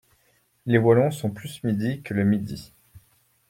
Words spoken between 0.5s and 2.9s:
Les Wallons sont plus midi que le midi.